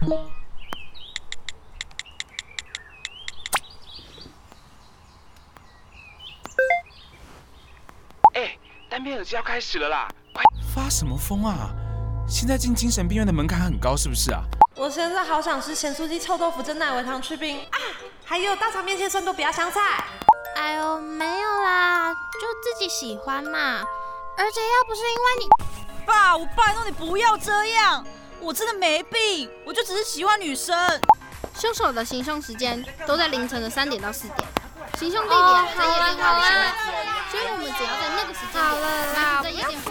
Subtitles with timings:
[8.34, 8.56] 哎，
[8.88, 10.08] 单边耳机要开始了啦！
[10.32, 10.42] 快
[10.74, 11.70] 发什么疯啊？
[12.26, 14.42] 现在进精神病院的门槛很高，是不是啊？
[14.76, 17.78] 我现在好想吃咸酥鸡、臭豆腐、蒸奶维糖去冰啊！
[18.24, 19.80] 还有大肠面线、酸豆不要香菜。
[20.56, 23.84] 哎呦，没有啦，就自己喜欢嘛。
[24.38, 25.48] 而且要不是因为你，
[26.06, 28.06] 爸，我拜托你不要这样，
[28.40, 30.76] 我真的没病，我就只是喜欢女生。
[31.58, 34.48] 凶手的行凶时间都在凌晨的三点到四点，
[34.98, 35.38] 行凶地点
[35.76, 36.80] 在夜店外的巷子，
[37.30, 38.64] 所以我们只要在那个时间点，
[39.14, 39.90] 然在夜店附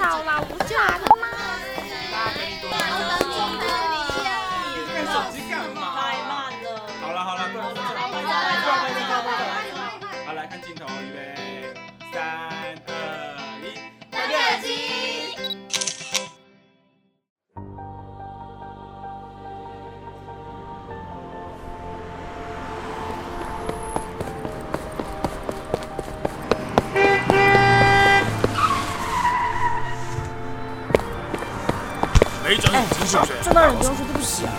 [32.49, 33.33] 没长眼睛是不是？
[33.43, 34.51] 撞到人不用说对不起啊。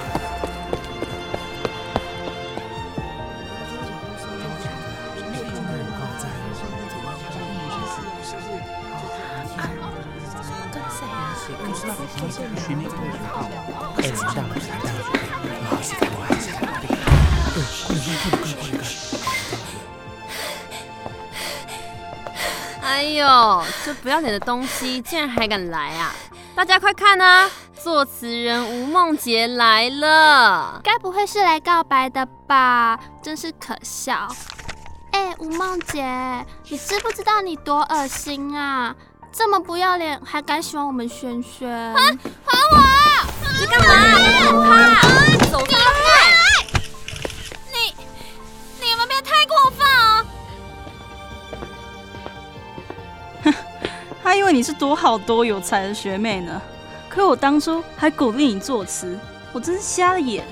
[22.82, 26.14] 哎呦，这不要脸的东西竟然还敢来啊！
[26.54, 27.50] 大家快看啊，
[27.82, 30.80] 作词人吴梦洁来了。
[30.84, 33.00] 该不会是来告白的吧？
[33.22, 34.28] 真是可笑。
[35.12, 36.04] 哎、吴梦洁，
[36.68, 38.94] 你知不知道你多恶心啊？
[39.32, 41.70] 这么不要脸，还敢喜欢我们轩轩？
[41.94, 42.14] 还
[42.72, 42.78] 我！
[43.58, 43.86] 你干嘛？
[45.00, 45.78] 他走开！
[47.72, 47.94] 你
[48.78, 50.26] 你们别太过分哦！
[53.44, 53.54] 哼
[54.22, 56.60] 还以为你是多好多有才的学妹呢，
[57.10, 59.19] 可我当初还鼓励你作词，
[59.53, 60.44] 我真是瞎了眼。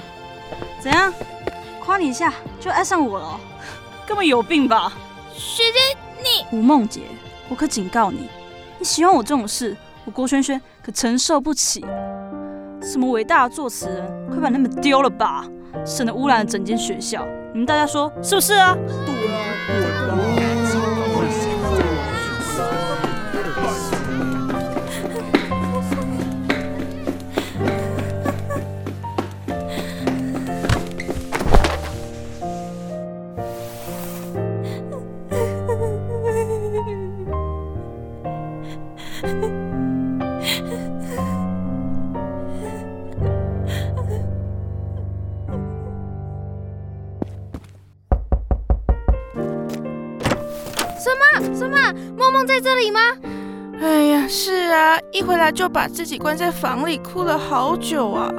[0.81, 1.13] 怎样？
[1.81, 3.41] 夸你一下就爱上我了哦？
[4.05, 4.93] 根本有病吧？
[5.33, 7.03] 学姐，你吴梦洁，
[7.49, 8.29] 我可警告你，
[8.79, 11.87] 你喜欢我这种事，我郭轩轩可承受不起。
[12.83, 15.47] 什么伟大的作词人，快把他们丢了吧，
[15.87, 17.25] 省得污染了整间学校。
[17.53, 18.77] 你们大家说是不是啊？
[51.09, 51.93] 什么什么？
[52.19, 53.01] 梦梦在这里吗？
[53.81, 58.31] 哎呀，是啊，一回来就把自己关在房里，哭了好久啊。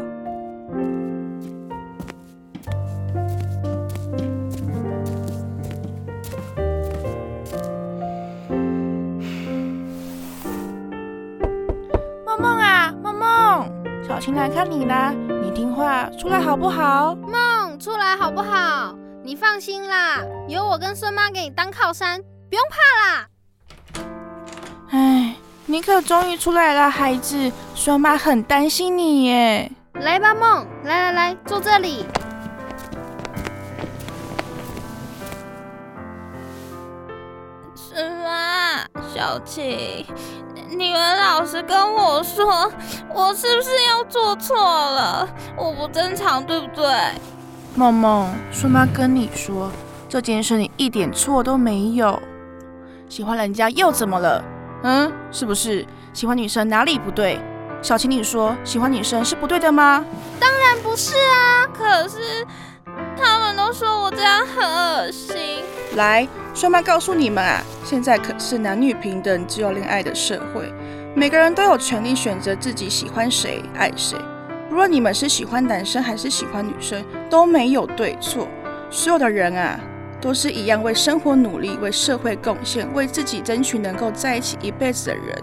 [12.25, 13.71] 梦梦啊，梦梦，
[14.07, 17.15] 小青来看你啦，你听话，出来好不好？
[17.15, 18.95] 梦出来好不好？
[19.23, 23.27] 你放心啦，有我跟孙妈给你当靠山，不用怕啦。
[24.89, 25.35] 哎，
[25.67, 29.71] 你可终于出来了，孩子，孙妈很担心你耶。
[29.93, 32.05] 来吧，梦，来来来，坐这里。
[37.75, 38.79] 孙妈，
[39.13, 40.03] 小晴，
[40.71, 42.71] 你们老实跟我说，
[43.13, 45.29] 我是不是又做错了？
[45.55, 46.87] 我不正常，对不对？
[47.75, 49.71] 梦梦，孙妈跟你说，
[50.07, 52.19] 这件事你一点错都没有。
[53.09, 54.43] 喜欢人家又怎么了？
[54.83, 55.83] 嗯，是不是？
[56.13, 57.39] 喜欢女生哪里不对？
[57.81, 60.05] 小情侣说喜欢女生是不对的吗？
[60.39, 62.45] 当然不是啊，可是
[63.17, 65.63] 他们都说我这样很恶心。
[65.95, 70.71] 来，顺便告诉你们啊，现在可是男女平等、自由恋爱的社会，
[71.15, 74.19] 每个人都有权利选择自己喜欢谁、爱谁。
[74.69, 78.47] 不论你们是喜欢男生还是喜欢女生，都没有对错。
[78.91, 79.79] 所有的人啊，
[80.21, 85.41] 都是一样为生活努力、为社会贡献、为自己争取能够在一起一辈子的人。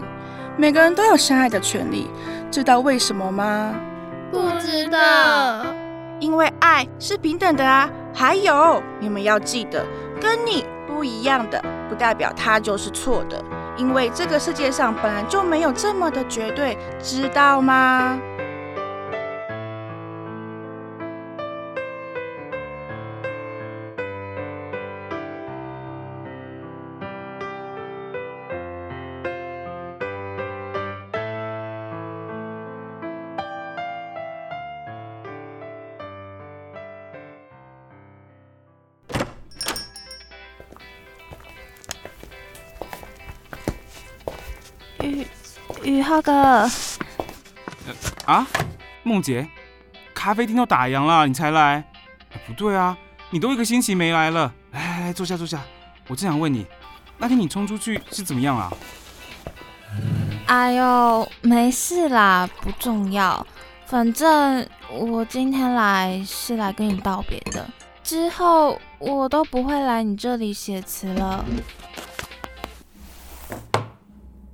[0.56, 2.08] 每个人都有相爱的权利，
[2.50, 3.74] 知道为什么吗？
[4.30, 5.66] 不知道。
[6.18, 7.90] 因为爱是平等的啊。
[8.14, 9.84] 还有，你们要记得，
[10.18, 13.42] 跟你不一样的，不代表他就是错的。
[13.76, 18.18] 因为这个世界上本来就没有这么的绝对，知道吗？
[45.06, 45.26] 宇
[45.82, 46.68] 宇浩哥，
[48.24, 48.46] 啊，
[49.02, 49.48] 梦洁，
[50.14, 51.84] 咖啡厅都打烊了，你才来？
[52.32, 52.96] 哎不对啊，
[53.30, 54.52] 你都一个星期没来了。
[54.72, 55.62] 来来来，坐下坐下。
[56.08, 56.66] 我正想问你，
[57.18, 58.72] 那天你冲出去是怎么样啊？
[60.46, 63.46] 哎呦，没事啦，不重要。
[63.86, 67.64] 反正我今天来是来跟你道别的，
[68.02, 71.44] 之后我都不会来你这里写词了。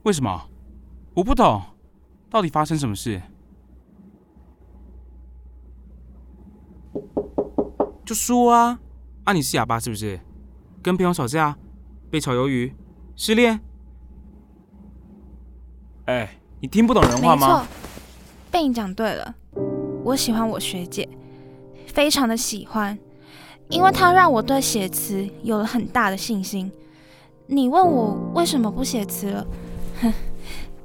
[0.04, 0.48] 为什么？
[1.14, 1.62] 我不懂，
[2.28, 3.22] 到底发生什么事？
[8.04, 8.80] 就说啊！
[9.24, 10.18] 啊，你是哑巴是不是？
[10.82, 11.56] 跟朋友吵架，
[12.10, 12.74] 被炒鱿鱼，
[13.14, 13.60] 失恋？
[16.06, 17.62] 哎，你听不懂人话没错？，
[18.50, 19.34] 被你讲对了。
[20.02, 21.08] 我喜欢我学姐，
[21.86, 22.98] 非常的喜欢，
[23.68, 26.72] 因为她让我对写词有了很大的信心。
[27.46, 29.46] 你问我为什么不写词了？
[30.02, 30.12] 哼，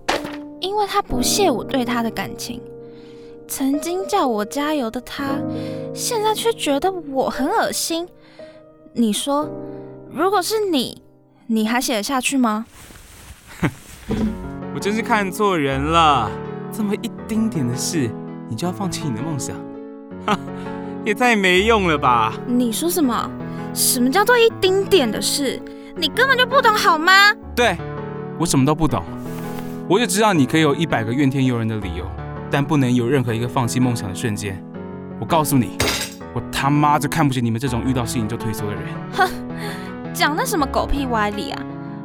[0.62, 2.62] 因为他不屑我对他的感情。
[3.48, 5.40] 曾经叫我加油的他，
[5.94, 8.08] 现在却觉得我很恶心。
[8.94, 9.50] 你说，
[10.12, 11.02] 如果是你，
[11.48, 12.66] 你还写得下去吗？
[13.62, 13.70] 哼
[14.76, 16.30] 我真是看错人了，
[16.72, 18.10] 这么一丁点的事，
[18.50, 19.56] 你就要放弃你的梦想？
[20.26, 20.38] 哈，
[21.06, 22.34] 也太没用了吧！
[22.48, 23.32] 你说什么？
[23.74, 25.62] 什么叫做一丁点的事？
[25.96, 27.34] 你根本就不懂好吗？
[27.56, 27.78] 对，
[28.40, 29.04] 我什么都不懂，
[29.90, 32.06] 我就知道你可以有一百个怨天尤人的理由，
[32.52, 34.62] 但不能有任何一个放弃梦想的瞬间。
[35.20, 35.78] 我告诉你，
[36.34, 38.84] 我他妈就看不起你们这种遇到事情就退缩的人。
[39.14, 39.28] 哼
[40.14, 41.62] 讲那什么狗屁歪理啊？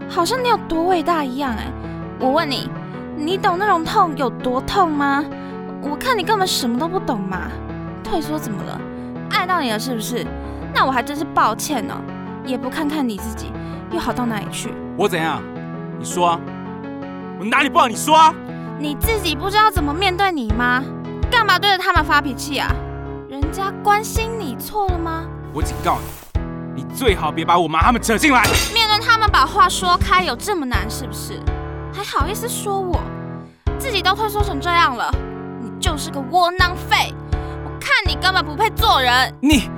[0.08, 1.70] 好像你有多伟大一样哎、
[2.19, 2.69] 我问你，
[3.17, 5.25] 你懂那种痛有多痛吗？
[5.82, 7.50] 我看你根本什么都不懂嘛。
[8.02, 8.81] 退缩怎么了？
[9.31, 10.26] 爱到你了是不是？
[10.75, 11.94] 那我还真是抱歉哦，
[12.46, 13.52] 也不看看你自己，
[13.90, 14.73] 又好到哪里去？
[14.96, 15.43] 我怎样？
[16.03, 16.41] 你说啊，
[17.39, 17.87] 我哪里不好？
[17.87, 18.35] 你说啊！
[18.77, 20.83] 你自己不知道怎么面对你吗？
[21.31, 22.75] 干嘛对着他们发脾气啊？
[23.31, 25.25] 人家关心你错了吗？
[25.55, 25.99] 我警告
[26.75, 28.43] 你，你最好别把我妈他们扯进来。
[28.75, 31.41] 面对他们把话说开有这么难是不是？
[31.95, 33.01] 还好意思说我？
[33.79, 35.09] 自己都退缩成这样了，
[35.61, 37.15] 你就是个窝囊废！
[37.65, 39.33] 我看你根本不配做人。
[39.41, 39.71] 你